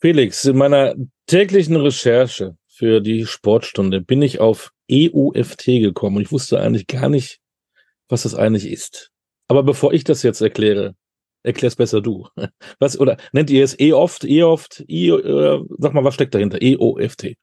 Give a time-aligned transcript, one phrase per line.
[0.00, 0.94] Felix, in meiner
[1.26, 7.10] täglichen Recherche für die Sportstunde bin ich auf EUFT gekommen und ich wusste eigentlich gar
[7.10, 7.38] nicht,
[8.08, 9.10] was das eigentlich ist.
[9.46, 10.94] Aber bevor ich das jetzt erkläre,
[11.42, 12.26] erklär's besser du.
[12.78, 16.58] Was, oder nennt ihr es E-Oft, E-Oft, E, äh, sag mal, was steckt dahinter?
[16.60, 17.34] EOFT.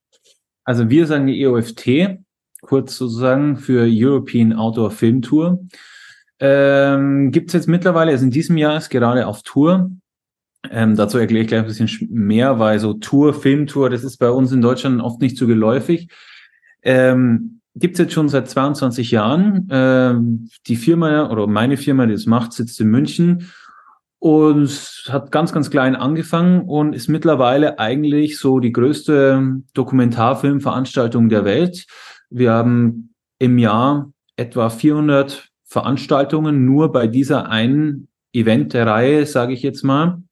[0.63, 2.19] Also wir sagen die EOFT,
[2.61, 5.65] kurz sozusagen für European Outdoor Film Tour.
[6.39, 9.91] Ähm, Gibt es jetzt mittlerweile, also in diesem Jahr ist gerade auf Tour.
[10.69, 14.29] Ähm, dazu erkläre ich gleich ein bisschen mehr, weil so Tour, Filmtour, das ist bei
[14.29, 16.09] uns in Deutschland oft nicht so geläufig.
[16.83, 19.67] Ähm, Gibt es jetzt schon seit 22 Jahren.
[19.71, 23.51] Ähm, die Firma oder meine Firma, die das macht, sitzt in München
[24.19, 31.45] und hat ganz, ganz klein angefangen und ist mittlerweile eigentlich so die größte Dokumentarfilmveranstaltung der
[31.45, 31.85] Welt.
[32.29, 39.53] Wir haben im Jahr etwa 400 Veranstaltungen nur bei dieser einen Event der Reihe, sage
[39.53, 40.23] ich jetzt mal,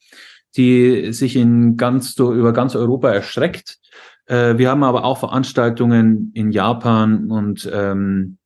[0.58, 3.80] die sich in ganz über ganz Europa erstreckt.
[4.26, 8.38] Äh, wir haben aber auch Veranstaltungen in Japan und ähm,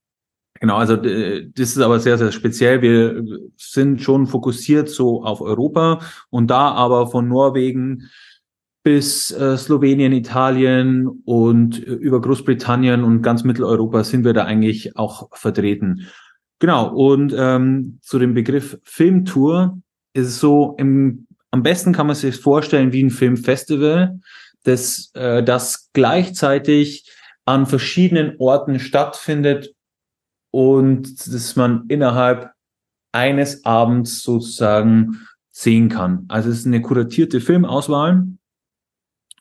[0.60, 2.82] genau, also das ist aber sehr, sehr speziell.
[2.82, 3.24] Wir
[3.58, 8.10] sind schon fokussiert so auf Europa und da aber von Norwegen
[8.84, 15.30] bis äh, Slowenien, Italien und über Großbritannien und ganz Mitteleuropa sind wir da eigentlich auch
[15.38, 16.08] vertreten.
[16.60, 19.80] Genau, und ähm, zu dem Begriff Filmtour
[20.14, 24.20] ist es so, im, am besten kann man sich vorstellen wie ein Filmfestival,
[24.64, 27.10] das, äh, das gleichzeitig
[27.46, 29.74] an verschiedenen Orten stattfindet
[30.52, 32.52] und dass man innerhalb
[33.12, 36.26] eines Abends sozusagen sehen kann.
[36.28, 38.28] Also es ist eine kuratierte Filmauswahl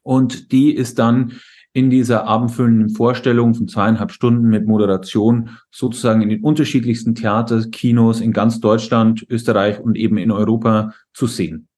[0.02, 1.38] und die ist dann
[1.74, 8.20] in dieser abendfüllenden Vorstellung von zweieinhalb Stunden mit Moderation sozusagen in den unterschiedlichsten Theater, Kinos
[8.20, 11.68] in ganz Deutschland, Österreich und eben in Europa zu sehen.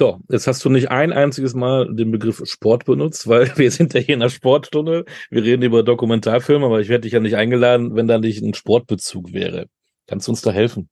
[0.00, 3.92] So, jetzt hast du nicht ein einziges Mal den Begriff Sport benutzt, weil wir sind
[3.92, 5.04] ja hier in der Sportstunde.
[5.28, 8.54] Wir reden über Dokumentarfilme, aber ich werde dich ja nicht eingeladen, wenn da nicht ein
[8.54, 9.66] Sportbezug wäre.
[10.06, 10.88] Kannst du uns da helfen?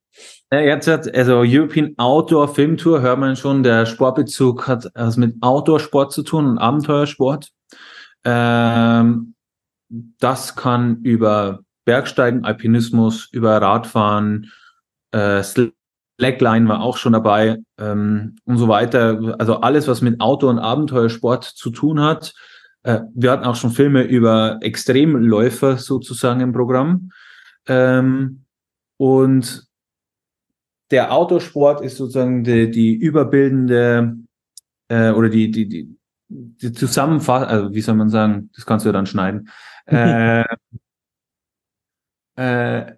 [0.52, 5.36] Jetzt hat, also European Outdoor Film Tour, hört man schon, der Sportbezug hat also mit
[5.40, 7.48] Outdoor-Sport zu tun und Abenteuersport.
[8.24, 9.34] Ähm,
[10.18, 14.52] das kann über Bergsteigen, Alpinismus, über Radfahren,
[15.12, 15.42] äh,
[16.18, 19.36] Slackline war auch schon dabei ähm, und so weiter.
[19.38, 22.34] Also alles, was mit Auto- und Abenteuersport zu tun hat.
[22.82, 27.10] Äh, wir hatten auch schon Filme über Extremläufer sozusagen im Programm.
[27.66, 28.44] Ähm,
[28.96, 29.64] und
[30.90, 34.16] der Autosport ist sozusagen die, die überbildende
[34.88, 35.98] äh, oder die, die, die,
[36.28, 39.50] die Zusammenfassung, also wie soll man sagen, das kannst du ja dann schneiden.
[39.86, 40.44] äh,
[42.36, 42.97] äh,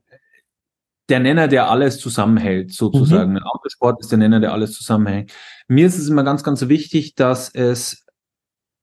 [1.11, 3.33] der Nenner, der alles zusammenhält, sozusagen.
[3.33, 3.43] Mhm.
[3.43, 5.33] Autosport ist der Nenner, der alles zusammenhält.
[5.69, 8.07] Mir ist es immer ganz, ganz wichtig, dass es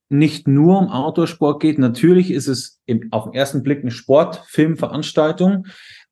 [0.09, 1.79] nicht nur um Autosport geht.
[1.79, 5.67] Natürlich ist es im, auf den ersten Blick eine Sportfilmveranstaltung,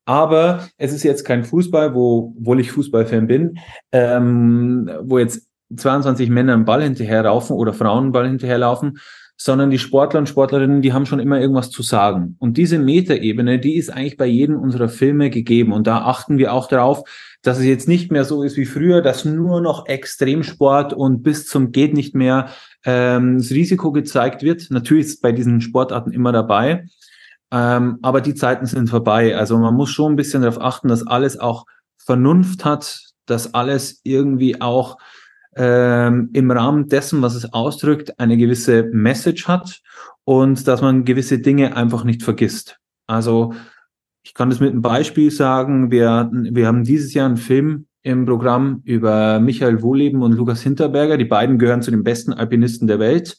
[0.05, 3.57] aber es ist jetzt kein Fußball, wo, obwohl ich Fußballfan bin,
[3.91, 8.99] ähm, wo jetzt 22 Männer einen Ball hinterherlaufen oder Frauen einen Ball hinterherlaufen,
[9.37, 12.37] sondern die Sportler und Sportlerinnen, die haben schon immer irgendwas zu sagen.
[12.39, 15.73] Und diese Metaebene, die ist eigentlich bei jedem unserer Filme gegeben.
[15.73, 17.03] Und da achten wir auch darauf,
[17.41, 21.47] dass es jetzt nicht mehr so ist wie früher, dass nur noch Extremsport und bis
[21.47, 22.49] zum geht nicht mehr
[22.85, 24.67] ähm, das Risiko gezeigt wird.
[24.69, 26.85] Natürlich ist bei diesen Sportarten immer dabei,
[27.51, 29.35] ähm, aber die Zeiten sind vorbei.
[29.35, 31.65] Also man muss schon ein bisschen darauf achten, dass alles auch
[31.97, 34.97] Vernunft hat, dass alles irgendwie auch
[35.55, 39.81] ähm, im Rahmen dessen, was es ausdrückt, eine gewisse Message hat
[40.23, 42.79] und dass man gewisse Dinge einfach nicht vergisst.
[43.07, 43.53] Also
[44.23, 45.91] ich kann das mit einem Beispiel sagen.
[45.91, 51.17] Wir, wir haben dieses Jahr einen Film im Programm über Michael Wohleben und Lukas Hinterberger.
[51.17, 53.37] Die beiden gehören zu den besten Alpinisten der Welt.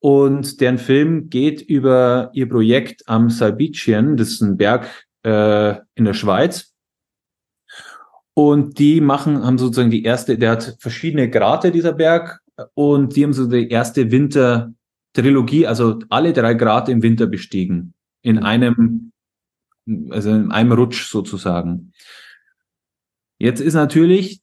[0.00, 4.16] Und deren Film geht über ihr Projekt am Salbitschien.
[4.16, 4.88] Das ist ein Berg
[5.24, 6.74] äh, in der Schweiz.
[8.38, 12.38] Und die machen, haben sozusagen die erste, der hat verschiedene Grate, dieser Berg,
[12.74, 17.94] und die haben so die erste Winter-Trilogie, also alle drei Grate im Winter bestiegen.
[18.22, 18.42] In mhm.
[18.44, 19.12] einem,
[20.10, 21.92] also in einem Rutsch sozusagen.
[23.38, 24.40] Jetzt ist natürlich,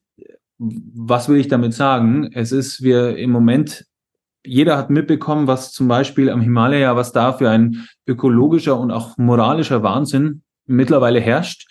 [0.57, 2.29] was will ich damit sagen?
[2.33, 3.85] Es ist, wir im Moment,
[4.45, 9.17] jeder hat mitbekommen, was zum Beispiel am Himalaya, was da für ein ökologischer und auch
[9.17, 11.69] moralischer Wahnsinn mittlerweile herrscht.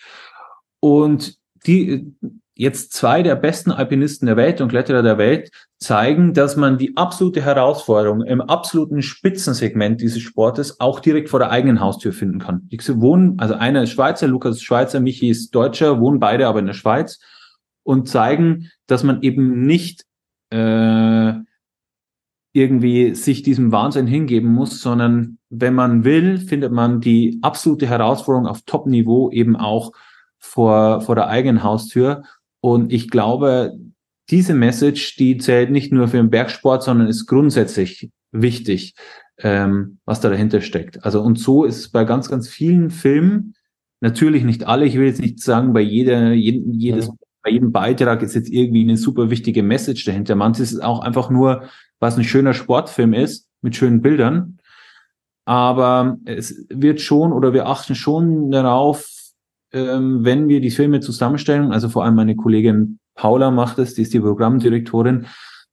[0.79, 2.15] Und die
[2.55, 6.95] jetzt zwei der besten Alpinisten der Welt und Kletterer der Welt zeigen, dass man die
[6.95, 12.69] absolute Herausforderung im absoluten Spitzensegment dieses Sportes auch direkt vor der eigenen Haustür finden kann.
[12.71, 16.59] Die wohnen, also einer ist Schweizer, Lukas ist Schweizer, Michi ist Deutscher, wohnen beide aber
[16.59, 17.19] in der Schweiz
[17.83, 20.05] und zeigen, dass man eben nicht
[20.49, 21.33] äh,
[22.53, 28.47] irgendwie sich diesem Wahnsinn hingeben muss, sondern wenn man will, findet man die absolute Herausforderung
[28.47, 29.91] auf Top-Niveau eben auch
[30.45, 32.23] vor, vor der eigenen Haustür.
[32.61, 33.73] Und ich glaube,
[34.29, 38.95] diese Message, die zählt nicht nur für den Bergsport, sondern ist grundsätzlich wichtig,
[39.39, 41.03] ähm, was da dahinter steckt.
[41.03, 43.55] Also und so ist es bei ganz, ganz vielen Filmen,
[44.01, 47.09] natürlich nicht alle, ich will jetzt nicht sagen, bei jeder, jeden, jedes,
[47.43, 50.35] bei jedem Beitrag ist jetzt irgendwie eine super wichtige Message dahinter.
[50.35, 51.63] Manches ist auch einfach nur,
[51.99, 54.59] was ein schöner Sportfilm ist, mit schönen Bildern.
[55.45, 59.07] Aber es wird schon oder wir achten schon darauf,
[59.71, 64.01] ähm, wenn wir die Filme zusammenstellen, also vor allem meine Kollegin Paula macht es, die
[64.01, 65.27] ist die Programmdirektorin,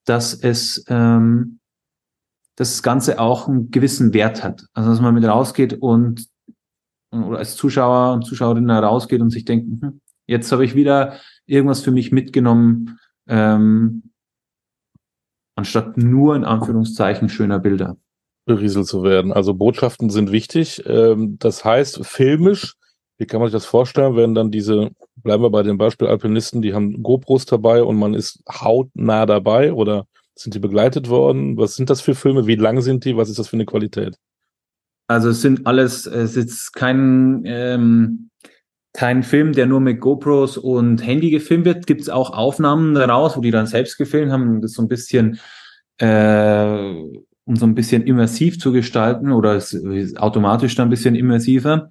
[0.05, 1.59] dass es ähm,
[2.57, 4.67] dass das Ganze auch einen gewissen Wert hat.
[4.75, 6.27] Also dass man mit rausgeht und
[7.11, 11.17] oder als Zuschauer und Zuschauerin rausgeht und sich denkt, hm, jetzt habe ich wieder
[11.47, 14.13] irgendwas für mich mitgenommen, ähm,
[15.57, 17.97] anstatt nur in Anführungszeichen schöner Bilder.
[18.47, 19.33] Berieselt zu werden.
[19.33, 20.83] Also Botschaften sind wichtig.
[20.87, 22.77] Ähm, das heißt, filmisch
[23.23, 26.61] wie kann man sich das vorstellen, wenn dann diese, bleiben wir bei dem Beispiel Alpinisten,
[26.61, 31.57] die haben GoPros dabei und man ist hautnah dabei oder sind die begleitet worden?
[31.57, 32.49] Was sind das für Filme?
[32.49, 33.17] Wie lang sind die?
[33.17, 34.17] Was ist das für eine Qualität?
[35.07, 38.31] Also es sind alles, es ist kein, ähm,
[38.93, 41.87] kein Film, der nur mit GoPros und Handy gefilmt wird.
[41.87, 45.39] Gibt es auch Aufnahmen daraus, wo die dann selbst gefilmt haben, das so ein bisschen,
[45.99, 46.93] äh,
[47.45, 49.77] um so ein bisschen immersiv zu gestalten oder es
[50.17, 51.89] automatisch dann ein bisschen immersiver.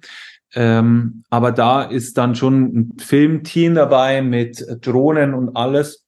[0.54, 6.06] Ähm, aber da ist dann schon ein Filmteam dabei mit Drohnen und alles,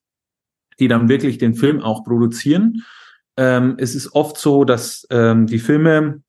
[0.79, 2.83] die dann wirklich den Film auch produzieren.
[3.37, 6.21] Ähm, es ist oft so, dass ähm, die Filme,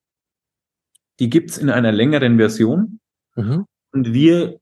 [1.21, 3.01] die gibt's in einer längeren Version
[3.37, 3.67] mhm.
[3.93, 4.59] und wir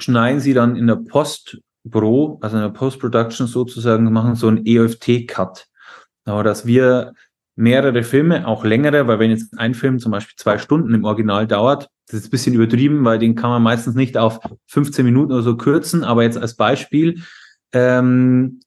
[0.00, 5.66] schneiden sie dann in der Post-Pro, also in der Post-Production sozusagen, machen so einen EFT-Cut.
[6.24, 7.14] Aber dass wir
[7.58, 11.46] mehrere Filme, auch längere, weil wenn jetzt ein Film zum Beispiel zwei Stunden im Original
[11.46, 14.38] dauert, das ist ein bisschen übertrieben, weil den kann man meistens nicht auf
[14.68, 17.22] 15 Minuten oder so kürzen, aber jetzt als Beispiel
[17.72, 18.60] ähm,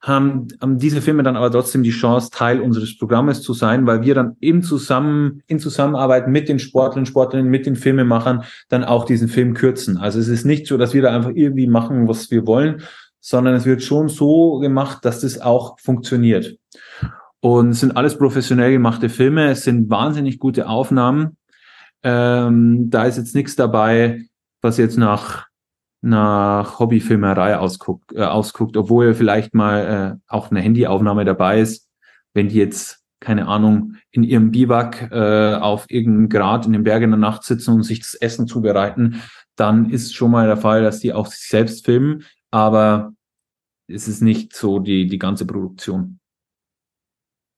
[0.00, 4.02] haben, haben diese Filme dann aber trotzdem die Chance, Teil unseres Programmes zu sein, weil
[4.02, 9.04] wir dann im Zusammen, in Zusammenarbeit mit den Sportlern, Sportlerinnen, mit den Filmemachern dann auch
[9.04, 9.98] diesen Film kürzen.
[9.98, 12.82] Also es ist nicht so, dass wir da einfach irgendwie machen, was wir wollen,
[13.20, 16.56] sondern es wird schon so gemacht, dass das auch funktioniert.
[17.42, 21.38] Und sind alles professionell gemachte Filme, es sind wahnsinnig gute Aufnahmen.
[22.02, 24.24] Ähm, da ist jetzt nichts dabei,
[24.60, 25.50] was jetzt nach
[26.02, 31.88] nach Hobbyfilmerei ausguckt, äh, ausguckt, obwohl vielleicht mal äh, auch eine Handyaufnahme dabei ist,
[32.32, 37.04] wenn die jetzt keine Ahnung in ihrem Biwak äh, auf irgendeinem Grad in den Bergen
[37.04, 39.20] in der Nacht sitzen und sich das Essen zubereiten,
[39.56, 43.12] dann ist schon mal der Fall, dass die auch sich selbst filmen, aber
[43.86, 46.18] es ist nicht so die die ganze Produktion.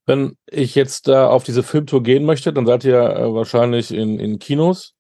[0.06, 4.18] Wenn ich jetzt da auf diese Filmtour gehen möchte, dann seid ihr äh, wahrscheinlich in,
[4.18, 4.94] in Kinos.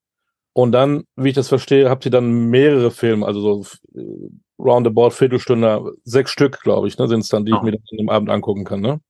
[0.52, 4.28] Und dann, wie ich das verstehe, habt ihr dann mehrere Filme, also so äh,
[4.58, 7.56] roundabout Viertelstunde, sechs Stück, glaube ich, ne, sind es dann, die oh.
[7.56, 9.00] ich mir dann im Abend angucken kann, ne?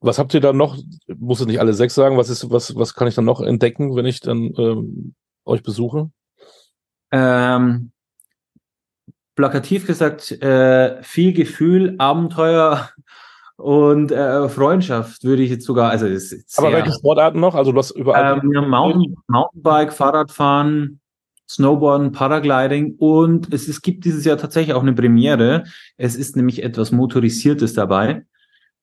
[0.00, 0.76] Was habt ihr dann noch?
[1.06, 2.16] Muss ich nicht alle sechs sagen.
[2.16, 5.14] Was ist, was, was kann ich dann noch entdecken, wenn ich dann ähm,
[5.44, 6.10] euch besuche?
[7.12, 7.92] Ähm,
[9.36, 12.90] plakativ gesagt, äh, viel Gefühl, Abenteuer,
[13.62, 17.54] und äh, Freundschaft würde ich jetzt sogar, also ist Aber welche Sportarten noch?
[17.54, 18.40] Also du hast überall.
[18.42, 21.00] Ähm, ja, Mountain, Mountainbike, Fahrradfahren,
[21.48, 25.62] Snowboarden, Paragliding und es, es gibt dieses Jahr tatsächlich auch eine Premiere.
[25.96, 28.24] Es ist nämlich etwas Motorisiertes dabei.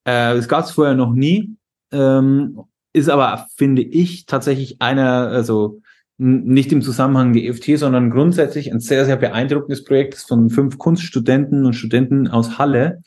[0.05, 1.57] Äh, das gab es vorher noch nie.
[1.91, 2.62] Ähm,
[2.93, 5.81] ist aber, finde ich, tatsächlich einer, also
[6.17, 11.65] nicht im Zusammenhang der EFT, sondern grundsätzlich ein sehr, sehr beeindruckendes Projekt von fünf Kunststudenten
[11.65, 13.01] und Studenten aus Halle,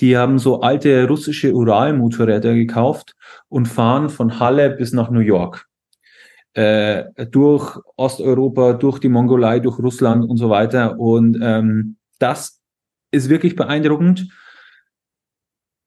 [0.00, 3.14] die haben so alte russische Ural-Motorräder gekauft
[3.48, 5.66] und fahren von Halle bis nach New York.
[6.54, 10.98] Äh, durch Osteuropa, durch die Mongolei, durch Russland und so weiter.
[10.98, 12.60] Und ähm, das
[13.12, 14.28] ist wirklich beeindruckend.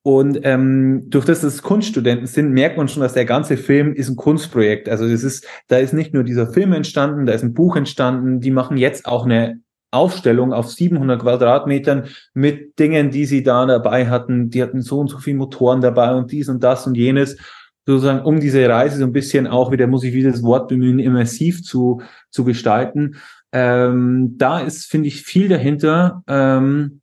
[0.05, 3.93] Und ähm, durch das, dass es Kunststudenten sind, merkt man schon, dass der ganze Film
[3.93, 4.89] ist ein Kunstprojekt.
[4.89, 8.41] Also es ist, da ist nicht nur dieser Film entstanden, da ist ein Buch entstanden.
[8.41, 9.62] Die machen jetzt auch eine
[9.93, 14.49] Aufstellung auf 700 Quadratmetern mit Dingen, die sie da dabei hatten.
[14.49, 17.37] Die hatten so und so viele Motoren dabei und dies und das und jenes.
[17.85, 20.99] Sozusagen, um diese Reise so ein bisschen auch wieder, muss ich wieder das Wort bemühen,
[20.99, 23.17] immersiv zu, zu gestalten.
[23.51, 26.23] Ähm, da ist, finde ich, viel dahinter.
[26.27, 27.01] Ähm,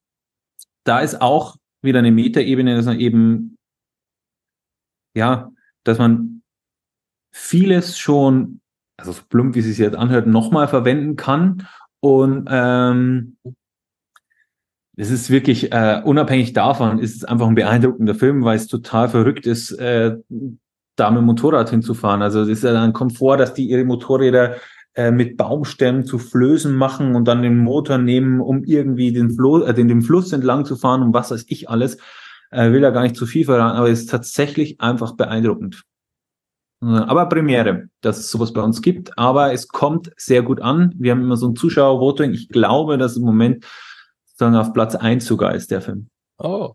[0.85, 3.57] da ist auch wieder eine Metaebene, dass man eben,
[5.15, 5.51] ja,
[5.85, 6.43] dass man
[7.33, 8.61] vieles schon,
[8.97, 11.69] also so plump, wie es sich jetzt anhört, nochmal verwenden kann
[12.01, 13.37] und ähm,
[14.97, 19.09] es ist wirklich, äh, unabhängig davon, ist es einfach ein beeindruckender Film, weil es total
[19.09, 20.17] verrückt ist, äh,
[20.97, 22.21] da mit dem Motorrad hinzufahren.
[22.21, 24.57] Also es ist ja dann Komfort, dass die ihre Motorräder
[24.95, 29.63] äh, mit Baumstämmen zu Flößen machen und dann den Motor nehmen, um irgendwie den, Flo
[29.63, 31.97] äh, den, den Fluss entlang zu fahren und was weiß ich alles.
[32.51, 35.85] Äh, will ja gar nicht zu viel verraten, aber es ist tatsächlich einfach beeindruckend.
[36.83, 40.95] Äh, aber Premiere, dass es sowas bei uns gibt, aber es kommt sehr gut an.
[40.99, 42.33] Wir haben immer so ein Zuschauervoting.
[42.33, 43.65] Ich glaube, dass im Moment
[44.25, 46.09] sozusagen auf Platz eins sogar ist der Film.
[46.39, 46.73] Oh.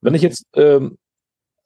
[0.00, 0.98] Wenn ich jetzt ähm,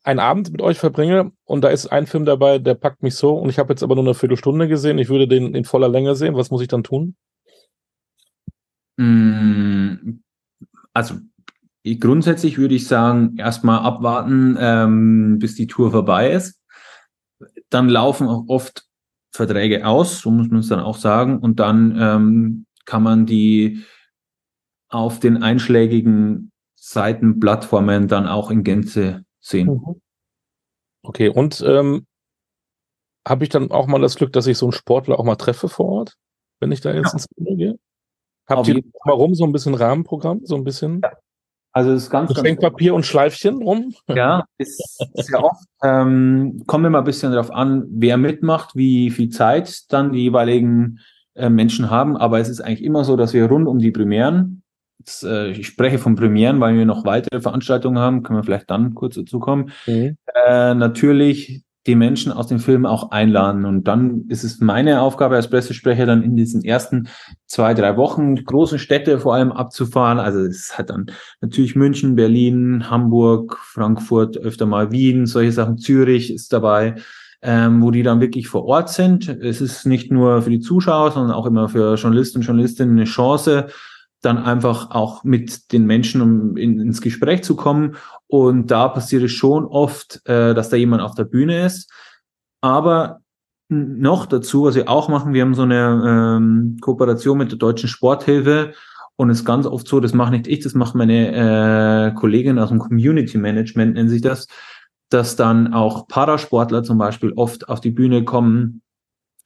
[0.05, 3.37] einen Abend mit euch verbringe und da ist ein Film dabei, der packt mich so
[3.37, 6.15] und ich habe jetzt aber nur eine Viertelstunde gesehen, ich würde den in voller Länge
[6.15, 7.17] sehen, was muss ich dann tun?
[8.97, 10.21] Mm,
[10.93, 11.17] also
[11.85, 16.60] grundsätzlich würde ich sagen, erstmal abwarten, ähm, bis die Tour vorbei ist.
[17.71, 18.87] Dann laufen auch oft
[19.33, 23.85] Verträge aus, so muss man es dann auch sagen, und dann ähm, kann man die
[24.89, 29.69] auf den einschlägigen Seiten, Plattformen dann auch in Gänze sehen.
[29.69, 30.01] Mhm.
[31.03, 32.07] Okay, und ähm,
[33.27, 35.69] habe ich dann auch mal das Glück, dass ich so einen Sportler auch mal treffe
[35.69, 36.17] vor Ort,
[36.59, 37.13] wenn ich da jetzt ja.
[37.13, 37.79] ins Kino gehe?
[38.49, 41.01] Habt ihr warum so ein bisschen Rahmenprogramm, so ein bisschen?
[41.03, 41.13] Ja.
[41.73, 43.95] Also es ist ganz, Geschenkpapier und Schleifchen rum.
[44.09, 45.65] Ja, ist sehr oft.
[45.83, 50.23] Ähm, kommen wir mal ein bisschen darauf an, wer mitmacht, wie viel Zeit dann die
[50.25, 50.99] jeweiligen
[51.35, 52.17] äh, Menschen haben.
[52.17, 54.61] Aber es ist eigentlich immer so, dass wir rund um die Premieren
[55.01, 58.69] Jetzt, äh, ich spreche von Premieren, weil wir noch weitere Veranstaltungen haben, können wir vielleicht
[58.69, 59.73] dann kurz dazu kommen.
[59.87, 60.19] Mhm.
[60.47, 63.65] Äh, natürlich die Menschen aus dem Film auch einladen.
[63.65, 67.09] Und dann ist es meine Aufgabe als Pressesprecher, dann in diesen ersten
[67.47, 70.19] zwei, drei Wochen große Städte vor allem abzufahren.
[70.19, 71.07] Also es hat dann
[71.41, 76.97] natürlich München, Berlin, Hamburg, Frankfurt, öfter mal Wien, solche Sachen, Zürich ist dabei.
[77.43, 79.27] Ähm, wo die dann wirklich vor Ort sind.
[79.27, 83.07] Es ist nicht nur für die Zuschauer, sondern auch immer für Journalisten und Journalistinnen eine
[83.07, 83.69] Chance,
[84.23, 87.97] dann einfach auch mit den Menschen um in, ins Gespräch zu kommen.
[88.27, 91.91] Und da passiert es schon oft, äh, dass da jemand auf der Bühne ist.
[92.61, 93.21] Aber
[93.69, 97.89] noch dazu, was wir auch machen, wir haben so eine ähm, Kooperation mit der Deutschen
[97.89, 98.75] Sporthilfe
[99.21, 102.59] und es ist ganz oft so, das mache nicht ich, das macht meine äh, Kollegin
[102.59, 104.49] aus dem Community Management, nennt sich das,
[105.09, 108.83] dass dann auch Parasportler zum Beispiel oft auf die Bühne kommen,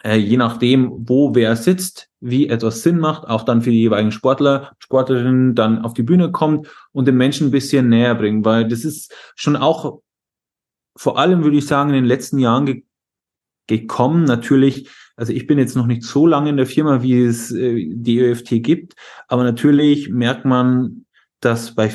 [0.04, 4.12] äh, je nachdem, wo wer sitzt, wie etwas Sinn macht, auch dann für die jeweiligen
[4.12, 8.68] Sportler, Sportlerinnen dann auf die Bühne kommt und den Menschen ein bisschen näher bringen, weil
[8.68, 10.00] das ist schon auch
[10.96, 12.82] vor allem, würde ich sagen, in den letzten Jahren ge
[13.66, 14.24] gekommen.
[14.24, 17.86] Natürlich, also ich bin jetzt noch nicht so lange in der Firma, wie es äh,
[17.94, 18.94] die ÖFT gibt,
[19.26, 21.06] aber natürlich merkt man,
[21.40, 21.90] dass bei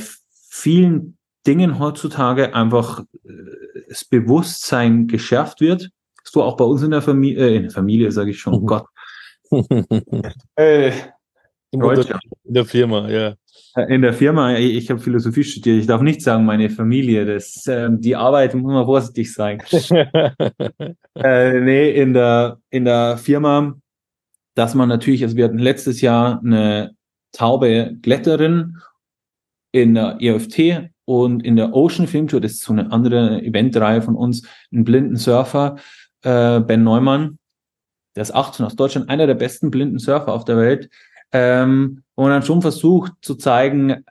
[0.50, 5.92] vielen Dingen heutzutage einfach äh, das Bewusstsein geschärft wird
[6.32, 8.62] so auch bei uns in der Familie, äh, in der Familie sage ich schon, oh
[8.62, 8.86] Gott.
[10.56, 10.92] äh,
[11.72, 11.82] in,
[12.46, 13.36] der Firma, ja.
[13.88, 17.90] In der Firma, ich, habe Philosophie studiert, ich darf nicht sagen, meine Familie, das, äh,
[17.92, 19.62] die Arbeit muss man vorsichtig sein.
[21.16, 23.76] äh, nee, in der, in der Firma,
[24.56, 26.96] dass man natürlich, also wir hatten letztes Jahr eine
[27.32, 28.78] taube Glätterin
[29.72, 34.02] in der EFT und in der Ocean Film Tour, das ist so eine andere Eventreihe
[34.02, 35.78] von uns, einen blinden Surfer,
[36.24, 37.40] äh, Ben Neumann,
[38.16, 40.90] der ist 18 aus Deutschland, einer der besten blinden Surfer auf der Welt,
[41.32, 44.04] ähm, wo man dann schon versucht zu zeigen,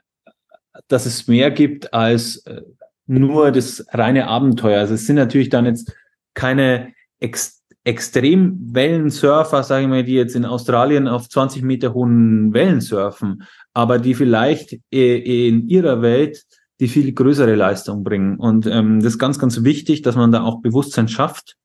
[0.86, 2.62] dass es mehr gibt als äh,
[3.06, 4.80] nur das reine Abenteuer.
[4.80, 5.94] Also es sind natürlich dann jetzt
[6.34, 12.82] keine Ex Extremwellensurfer, sage ich mal, die jetzt in Australien auf 20 Meter hohen Wellen
[12.82, 16.44] surfen, aber die vielleicht in ihrer Welt
[16.80, 18.38] die viel größere Leistung bringen.
[18.38, 21.56] Und ähm, das ist ganz, ganz wichtig, dass man da auch Bewusstsein schafft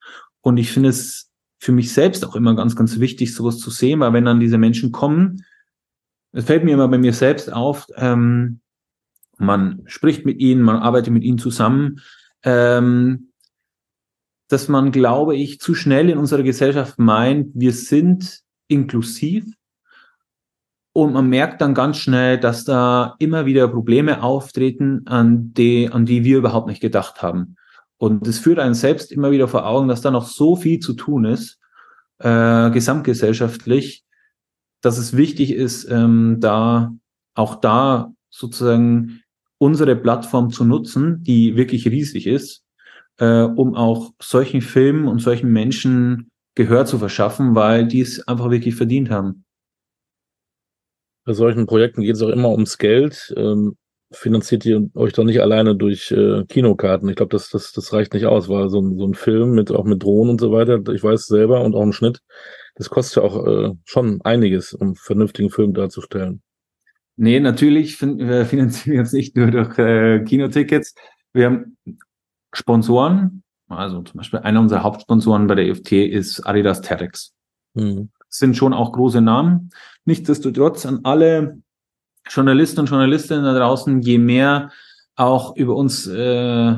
[0.43, 4.01] und ich finde es für mich selbst auch immer ganz, ganz wichtig, sowas zu sehen,
[4.01, 5.45] weil wenn dann diese Menschen kommen,
[6.33, 8.59] es fällt mir immer bei mir selbst auf, ähm,
[9.37, 12.01] man spricht mit ihnen, man arbeitet mit ihnen zusammen,
[12.43, 13.29] ähm,
[14.49, 19.45] dass man, glaube ich, zu schnell in unserer Gesellschaft meint, wir sind inklusiv
[20.91, 26.05] und man merkt dann ganz schnell, dass da immer wieder Probleme auftreten, an die, an
[26.05, 27.55] die wir überhaupt nicht gedacht haben.
[28.03, 30.91] Und es führt einen selbst immer wieder vor Augen, dass da noch so viel zu
[30.91, 31.57] tun ist,
[32.19, 34.03] äh, gesamtgesellschaftlich,
[34.81, 36.91] dass es wichtig ist, ähm, da
[37.33, 39.21] auch da sozusagen
[39.57, 42.65] unsere Plattform zu nutzen, die wirklich riesig ist,
[43.19, 48.51] äh, um auch solchen Filmen und solchen Menschen Gehör zu verschaffen, weil die es einfach
[48.51, 49.45] wirklich verdient haben.
[51.23, 53.33] Bei solchen Projekten geht es auch immer ums Geld.
[53.37, 53.77] Ähm,
[54.13, 57.09] finanziert ihr euch doch nicht alleine durch äh, Kinokarten.
[57.09, 59.71] Ich glaube, das, das, das reicht nicht aus, weil so ein, so ein Film mit
[59.71, 62.21] auch mit Drohnen und so weiter, ich weiß selber und auch ein Schnitt,
[62.75, 66.41] das kostet ja auch äh, schon einiges, um einen vernünftigen Film darzustellen.
[67.15, 70.95] Nee, natürlich wir finanzieren jetzt nicht nur durch äh, Kinotickets.
[71.33, 71.77] Wir haben
[72.53, 73.43] Sponsoren.
[73.67, 77.33] Also zum Beispiel einer unserer Hauptsponsoren bei der EFT ist Adidas Terex.
[77.75, 78.11] Mhm.
[78.29, 79.71] sind schon auch große Namen.
[80.05, 81.57] Nichtsdestotrotz an alle
[82.29, 84.71] Journalisten und Journalistinnen da draußen, je mehr
[85.15, 86.75] auch über uns äh,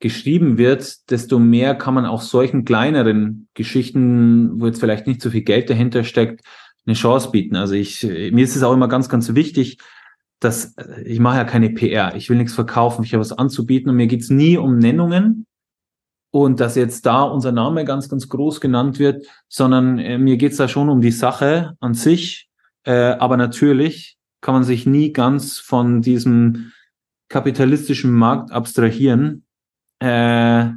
[0.00, 5.30] geschrieben wird, desto mehr kann man auch solchen kleineren Geschichten, wo jetzt vielleicht nicht so
[5.30, 6.44] viel Geld dahinter steckt,
[6.86, 7.56] eine Chance bieten.
[7.56, 9.78] Also ich, mir ist es auch immer ganz, ganz wichtig,
[10.40, 13.96] dass ich mache ja keine PR, ich will nichts verkaufen, ich habe was anzubieten und
[13.96, 15.46] mir geht's nie um Nennungen
[16.30, 20.56] und dass jetzt da unser Name ganz, ganz groß genannt wird, sondern äh, mir geht's
[20.56, 22.47] da schon um die Sache an sich.
[22.88, 26.72] Äh, aber natürlich kann man sich nie ganz von diesem
[27.28, 29.44] kapitalistischen Markt abstrahieren.
[29.98, 30.70] Äh,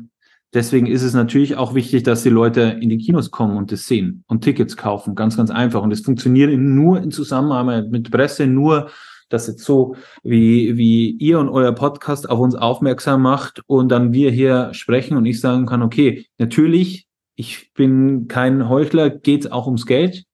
[0.53, 3.88] deswegen ist es natürlich auch wichtig, dass die Leute in die Kinos kommen und das
[3.88, 5.15] sehen und Tickets kaufen.
[5.15, 5.82] Ganz, ganz einfach.
[5.84, 8.89] Und es funktioniert nur in Zusammenarbeit mit Presse, nur
[9.30, 14.12] dass jetzt so wie, wie ihr und euer Podcast auf uns aufmerksam macht und dann
[14.12, 19.51] wir hier sprechen und ich sagen kann, okay, natürlich, ich bin kein Heuchler, geht es
[19.53, 20.25] auch ums Geld,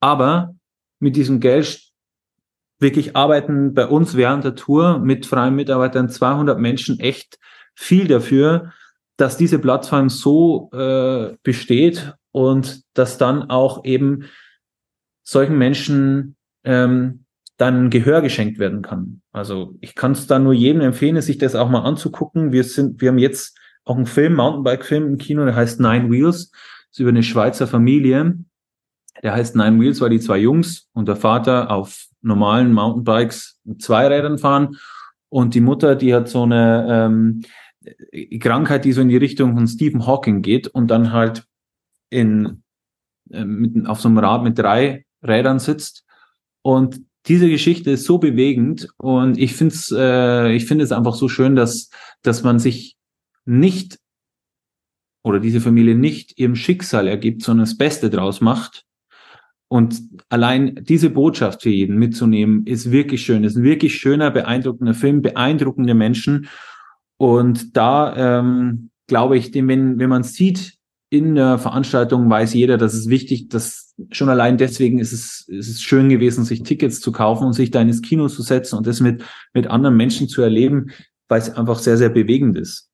[0.00, 0.56] aber
[1.00, 1.90] mit diesem Geld
[2.78, 7.38] wirklich arbeiten bei uns während der Tour mit freien Mitarbeitern 200 Menschen echt
[7.74, 8.72] viel dafür,
[9.16, 14.24] dass diese Plattform so äh, besteht und dass dann auch eben
[15.22, 17.24] solchen Menschen ähm,
[17.58, 19.20] dann Gehör geschenkt werden kann.
[19.32, 22.52] Also ich kann es da nur jedem empfehlen, sich das auch mal anzugucken.
[22.52, 26.50] Wir sind, wir haben jetzt auch einen Film, Mountainbike-Film im Kino, der heißt Nine Wheels.
[26.50, 28.38] Das ist über eine Schweizer Familie.
[29.22, 33.82] Der heißt Nine Wheels, weil die zwei Jungs und der Vater auf normalen Mountainbikes mit
[33.82, 34.76] zwei Rädern fahren.
[35.28, 37.42] Und die Mutter, die hat so eine ähm,
[38.40, 41.44] Krankheit, die so in die Richtung von Stephen Hawking geht und dann halt
[42.10, 42.62] in,
[43.30, 46.04] äh, mit, auf so einem Rad mit drei Rädern sitzt.
[46.62, 51.14] Und diese Geschichte ist so bewegend und ich finde es äh, ich finde es einfach
[51.14, 51.90] so schön, dass
[52.22, 52.96] dass man sich
[53.44, 53.98] nicht
[55.22, 58.86] oder diese Familie nicht ihrem Schicksal ergibt, sondern das Beste draus macht.
[59.72, 63.44] Und allein diese Botschaft für jeden mitzunehmen, ist wirklich schön.
[63.44, 66.48] Ist ein wirklich schöner, beeindruckender Film, beeindruckende Menschen.
[67.18, 70.74] Und da ähm, glaube ich, wenn, wenn man sieht
[71.08, 75.68] in der Veranstaltung, weiß jeder, dass es wichtig, dass schon allein deswegen ist es, ist
[75.68, 78.88] es schön gewesen, sich Tickets zu kaufen und sich da ins Kino zu setzen und
[78.88, 79.22] das mit,
[79.54, 80.90] mit anderen Menschen zu erleben,
[81.28, 82.89] weil es einfach sehr, sehr bewegend ist.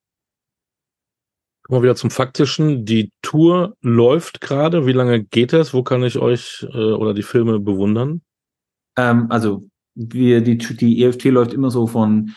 [1.67, 2.85] Kommen wir wieder zum Faktischen.
[2.85, 4.87] Die Tour läuft gerade.
[4.87, 5.73] Wie lange geht das?
[5.73, 8.21] Wo kann ich euch äh, oder die Filme bewundern?
[8.97, 12.31] Ähm, also wir, die, die EFT läuft immer so von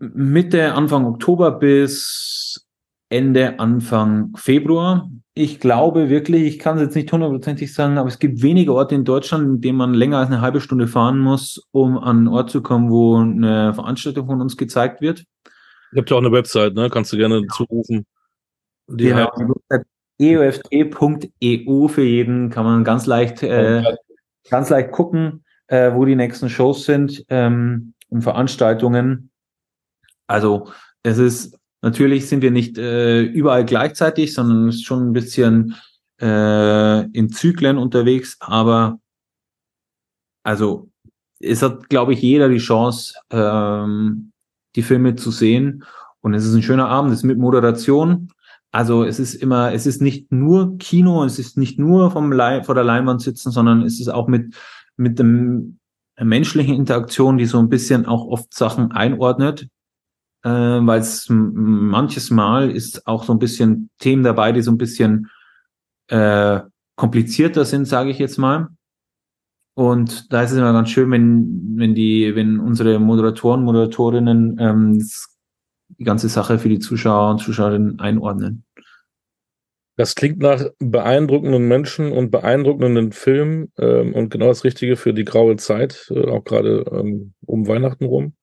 [0.00, 2.66] Mitte, Anfang Oktober bis
[3.08, 5.08] Ende, Anfang Februar.
[5.34, 8.96] Ich glaube wirklich, ich kann es jetzt nicht hundertprozentig sagen, aber es gibt wenige Orte
[8.96, 12.28] in Deutschland, in denen man länger als eine halbe Stunde fahren muss, um an einen
[12.28, 15.24] Ort zu kommen, wo eine Veranstaltung von uns gezeigt wird.
[15.94, 16.88] Habt ja auch eine Website, ne?
[16.90, 17.48] Kannst du gerne ja.
[17.54, 18.06] zurufen.
[18.88, 19.30] Die genau,
[20.20, 23.82] euft.eu für jeden kann man ganz leicht, äh,
[24.50, 29.30] ganz leicht gucken, äh, wo die nächsten Shows sind ähm, und Veranstaltungen.
[30.26, 30.70] Also
[31.02, 35.76] es ist natürlich sind wir nicht äh, überall gleichzeitig, sondern es ist schon ein bisschen
[36.20, 38.98] äh, in Zyklen unterwegs, aber
[40.44, 40.90] also
[41.40, 44.31] es hat, glaube ich, jeder die Chance, ähm,
[44.76, 45.84] die Filme zu sehen.
[46.20, 48.30] Und es ist ein schöner Abend, es ist mit Moderation.
[48.70, 52.62] Also es ist immer, es ist nicht nur Kino, es ist nicht nur vom Le
[52.64, 54.54] vor der Leinwand sitzen, sondern es ist auch mit,
[54.96, 55.78] mit dem
[56.18, 59.68] menschlichen Interaktion, die so ein bisschen auch oft Sachen einordnet
[60.42, 64.78] äh, weil es manches Mal ist auch so ein bisschen Themen dabei, die so ein
[64.78, 65.30] bisschen
[66.08, 66.60] äh,
[66.96, 68.68] komplizierter sind, sage ich jetzt mal.
[69.74, 75.08] Und da ist es immer ganz schön, wenn, wenn die, wenn unsere Moderatoren, Moderatorinnen ähm,
[75.98, 78.64] die ganze Sache für die Zuschauer und Zuschauerinnen einordnen.
[79.96, 85.24] Das klingt nach beeindruckenden Menschen und beeindruckenden Filmen ähm, und genau das Richtige für die
[85.24, 88.34] graue Zeit, äh, auch gerade ähm, um Weihnachten rum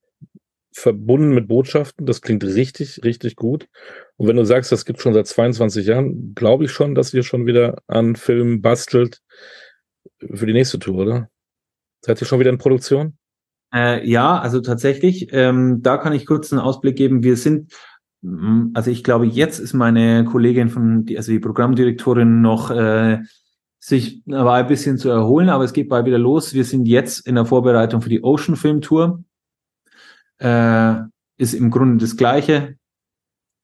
[0.71, 2.05] verbunden mit Botschaften.
[2.05, 3.67] Das klingt richtig, richtig gut.
[4.17, 7.23] Und wenn du sagst, das gibt schon seit 22 Jahren, glaube ich schon, dass ihr
[7.23, 9.21] schon wieder an Filmen bastelt
[10.19, 11.29] für die nächste Tour, oder?
[12.01, 13.17] Seid ihr schon wieder in Produktion?
[13.73, 17.23] Äh, ja, also tatsächlich, ähm, da kann ich kurz einen Ausblick geben.
[17.23, 17.71] Wir sind,
[18.21, 23.19] mm, also ich glaube, jetzt ist meine Kollegin von, also die Programmdirektorin noch äh,
[23.79, 26.53] sich war ein bisschen zu erholen, aber es geht bald wieder los.
[26.53, 29.23] Wir sind jetzt in der Vorbereitung für die Ocean Film Tour
[30.39, 30.95] äh,
[31.37, 32.75] ist im Grunde das Gleiche.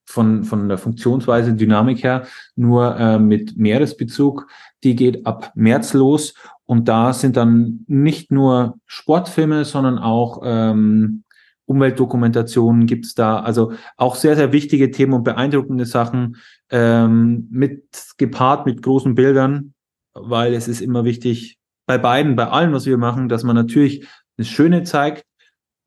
[0.08, 4.48] von, von der Funktionsweise, Dynamik her, nur äh, mit Meeresbezug.
[4.86, 11.24] Die geht ab März los und da sind dann nicht nur Sportfilme, sondern auch ähm,
[11.66, 13.40] Umweltdokumentationen gibt's da.
[13.40, 16.38] Also auch sehr, sehr wichtige Themen und beeindruckende Sachen
[16.70, 17.84] ähm, mit
[18.18, 19.74] gepaart mit großen Bildern,
[20.14, 24.08] weil es ist immer wichtig, bei beiden, bei allem, was wir machen, dass man natürlich
[24.38, 25.26] das Schöne zeigt,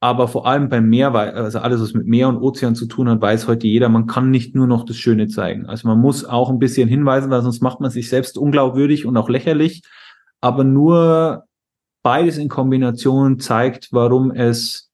[0.01, 3.21] aber vor allem beim Meer, also alles, was mit Meer und Ozean zu tun hat,
[3.21, 5.67] weiß heute jeder, man kann nicht nur noch das Schöne zeigen.
[5.67, 9.17] Also man muss auch ein bisschen hinweisen, weil sonst macht man sich selbst unglaubwürdig und
[9.17, 9.83] auch lächerlich.
[10.41, 11.45] Aber nur
[12.03, 14.91] beides in Kombination zeigt, warum es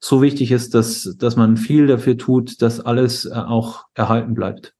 [0.00, 4.74] so wichtig ist, dass, dass man viel dafür tut, dass alles äh, auch erhalten bleibt.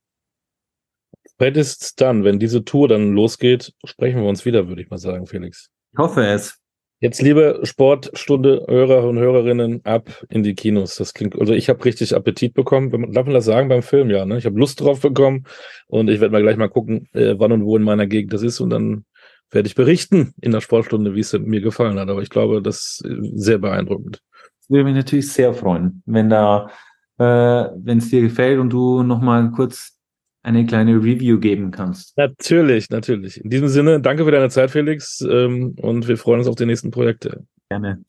[1.28, 5.26] Spätestens dann, wenn diese Tour dann losgeht, sprechen wir uns wieder, würde ich mal sagen,
[5.26, 5.70] Felix.
[5.92, 6.58] Ich hoffe es.
[7.02, 10.96] Jetzt, liebe Sportstunde Hörer und Hörerinnen, ab in die Kinos.
[10.96, 12.90] Das klingt, also ich habe richtig Appetit bekommen.
[13.14, 14.26] Darf man das sagen beim Film, ja?
[14.26, 14.36] Ne?
[14.36, 15.46] Ich habe Lust drauf bekommen
[15.86, 18.42] und ich werde mal gleich mal gucken, äh, wann und wo in meiner Gegend das
[18.42, 19.06] ist und dann
[19.50, 22.10] werde ich berichten in der Sportstunde, wie es mir gefallen hat.
[22.10, 24.20] Aber ich glaube, das ist sehr beeindruckend.
[24.68, 26.68] Würde mich natürlich sehr freuen, wenn da,
[27.16, 29.98] äh, wenn es dir gefällt und du noch mal kurz
[30.42, 32.16] eine kleine Review geben kannst.
[32.16, 33.42] Natürlich, natürlich.
[33.42, 36.66] In diesem Sinne, danke für deine Zeit, Felix, ähm, und wir freuen uns auf die
[36.66, 37.46] nächsten Projekte.
[37.68, 38.02] Gerne.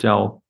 [0.00, 0.42] Ciao.